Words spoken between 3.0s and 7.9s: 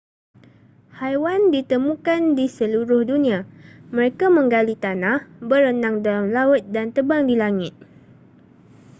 dunia mereka menggali tanah berenang dalam laut dan terbang di langit